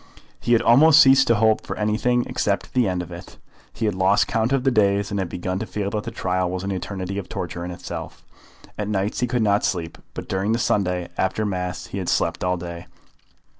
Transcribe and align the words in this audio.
He 0.39 0.53
had 0.53 0.63
almost 0.63 0.99
ceased 0.99 1.27
to 1.27 1.35
hope 1.35 1.61
for 1.63 1.77
anything 1.77 2.25
except 2.25 2.73
the 2.73 2.87
end 2.87 3.03
of 3.03 3.11
it. 3.11 3.37
He 3.71 3.85
had 3.85 3.93
lost 3.93 4.25
count 4.25 4.51
of 4.51 4.63
the 4.63 4.71
days, 4.71 5.11
and 5.11 5.19
had 5.19 5.29
begun 5.29 5.59
to 5.59 5.67
feel 5.67 5.91
that 5.91 6.05
the 6.05 6.09
trial 6.09 6.49
was 6.49 6.63
an 6.63 6.71
eternity 6.71 7.19
of 7.19 7.29
torture 7.29 7.63
in 7.63 7.69
itself. 7.69 8.25
At 8.79 8.87
nights 8.87 9.19
he 9.19 9.27
could 9.27 9.43
not 9.43 9.63
sleep, 9.63 9.99
but 10.15 10.27
during 10.27 10.53
the 10.53 10.57
Sunday, 10.57 11.09
after 11.19 11.45
Mass, 11.45 11.85
he 11.85 11.99
had 11.99 12.09
slept 12.09 12.43
all 12.43 12.57
day. 12.57 12.87